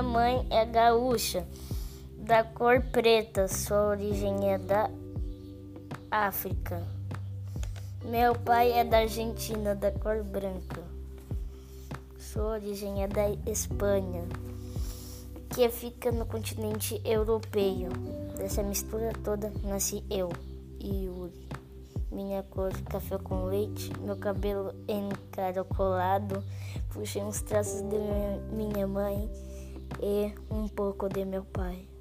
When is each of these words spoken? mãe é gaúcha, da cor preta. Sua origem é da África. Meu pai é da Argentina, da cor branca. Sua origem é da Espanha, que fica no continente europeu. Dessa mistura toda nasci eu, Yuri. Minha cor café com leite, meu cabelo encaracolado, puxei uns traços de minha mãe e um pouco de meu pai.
mãe 0.00 0.46
é 0.48 0.64
gaúcha, 0.64 1.44
da 2.16 2.44
cor 2.44 2.80
preta. 2.92 3.48
Sua 3.48 3.88
origem 3.88 4.50
é 4.52 4.56
da 4.56 4.88
África. 6.08 6.86
Meu 8.04 8.34
pai 8.34 8.72
é 8.72 8.84
da 8.84 8.98
Argentina, 8.98 9.74
da 9.74 9.90
cor 9.90 10.22
branca. 10.22 10.82
Sua 12.16 12.52
origem 12.52 13.02
é 13.02 13.08
da 13.08 13.28
Espanha, 13.50 14.22
que 15.50 15.68
fica 15.68 16.12
no 16.12 16.26
continente 16.26 17.00
europeu. 17.04 17.90
Dessa 18.38 18.62
mistura 18.62 19.12
toda 19.24 19.52
nasci 19.64 20.04
eu, 20.08 20.30
Yuri. 20.80 21.48
Minha 22.10 22.42
cor 22.42 22.72
café 22.84 23.18
com 23.18 23.46
leite, 23.46 23.90
meu 24.00 24.16
cabelo 24.16 24.74
encaracolado, 24.86 26.44
puxei 26.92 27.22
uns 27.22 27.40
traços 27.40 27.80
de 27.82 27.98
minha 28.54 28.86
mãe 28.86 29.30
e 30.02 30.34
um 30.50 30.66
pouco 30.66 31.08
de 31.08 31.24
meu 31.24 31.44
pai. 31.44 31.91